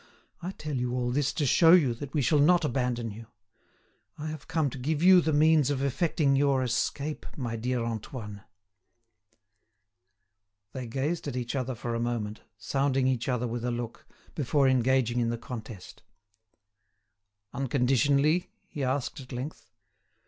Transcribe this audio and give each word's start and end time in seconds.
I 0.41 0.49
tell 0.53 0.75
you 0.75 0.93
all 0.95 1.11
this 1.11 1.31
to 1.33 1.45
show 1.45 1.73
you 1.73 1.93
that 1.93 2.11
we 2.11 2.23
shall 2.23 2.39
not 2.39 2.65
abandon 2.65 3.11
you. 3.11 3.27
I 4.17 4.29
have 4.29 4.47
come 4.47 4.71
to 4.71 4.79
give 4.79 5.03
you 5.03 5.21
the 5.21 5.31
means 5.31 5.69
of 5.69 5.83
effecting 5.83 6.35
your 6.35 6.63
escape, 6.63 7.23
my 7.37 7.55
dear 7.55 7.83
Antoine." 7.83 8.41
They 10.73 10.87
gazed 10.87 11.27
at 11.27 11.35
each 11.37 11.55
other 11.55 11.75
for 11.75 11.93
a 11.93 11.99
moment, 11.99 12.41
sounding 12.57 13.05
each 13.05 13.29
other 13.29 13.47
with 13.47 13.63
a 13.63 13.69
look, 13.69 14.07
before 14.33 14.67
engaging 14.67 15.19
in 15.19 15.29
the 15.29 15.37
contest. 15.37 16.01
"Unconditionally?" 17.53 18.49
he 18.65 18.83
asked, 18.83 19.19
at 19.19 19.31
length. 19.31 19.69